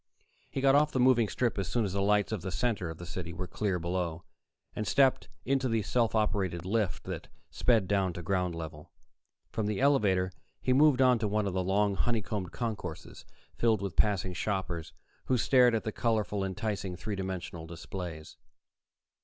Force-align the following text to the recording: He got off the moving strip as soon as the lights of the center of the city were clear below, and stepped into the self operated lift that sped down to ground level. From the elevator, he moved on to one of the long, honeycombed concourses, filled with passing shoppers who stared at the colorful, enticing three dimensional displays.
He 0.49 0.61
got 0.61 0.73
off 0.73 0.91
the 0.91 0.99
moving 0.99 1.27
strip 1.27 1.59
as 1.59 1.67
soon 1.67 1.85
as 1.85 1.93
the 1.93 2.01
lights 2.01 2.31
of 2.31 2.41
the 2.41 2.49
center 2.51 2.89
of 2.89 2.97
the 2.97 3.05
city 3.05 3.33
were 3.33 3.45
clear 3.45 3.77
below, 3.77 4.23
and 4.75 4.87
stepped 4.87 5.29
into 5.45 5.69
the 5.69 5.83
self 5.83 6.15
operated 6.15 6.65
lift 6.65 7.03
that 7.03 7.27
sped 7.51 7.87
down 7.87 8.13
to 8.13 8.23
ground 8.23 8.55
level. 8.55 8.91
From 9.51 9.67
the 9.67 9.79
elevator, 9.79 10.31
he 10.59 10.73
moved 10.73 11.03
on 11.03 11.19
to 11.19 11.27
one 11.27 11.45
of 11.45 11.53
the 11.53 11.63
long, 11.63 11.93
honeycombed 11.93 12.51
concourses, 12.51 13.25
filled 13.53 13.83
with 13.83 13.95
passing 13.95 14.33
shoppers 14.33 14.91
who 15.25 15.37
stared 15.37 15.75
at 15.75 15.83
the 15.83 15.91
colorful, 15.91 16.43
enticing 16.43 16.95
three 16.95 17.15
dimensional 17.15 17.67
displays. 17.67 18.37